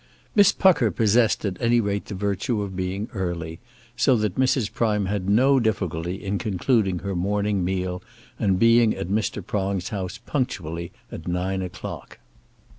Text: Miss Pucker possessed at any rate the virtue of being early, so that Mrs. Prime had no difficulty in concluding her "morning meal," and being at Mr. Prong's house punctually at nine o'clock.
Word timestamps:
Miss 0.33 0.51
Pucker 0.51 0.89
possessed 0.89 1.45
at 1.45 1.61
any 1.61 1.79
rate 1.79 2.05
the 2.05 2.15
virtue 2.15 2.63
of 2.63 2.75
being 2.75 3.07
early, 3.13 3.59
so 3.95 4.15
that 4.15 4.33
Mrs. 4.33 4.73
Prime 4.73 5.05
had 5.05 5.29
no 5.29 5.59
difficulty 5.59 6.15
in 6.15 6.39
concluding 6.39 6.97
her 6.97 7.15
"morning 7.15 7.63
meal," 7.63 8.01
and 8.39 8.57
being 8.57 8.95
at 8.95 9.09
Mr. 9.09 9.45
Prong's 9.45 9.89
house 9.89 10.17
punctually 10.17 10.91
at 11.11 11.27
nine 11.27 11.61
o'clock. 11.61 12.17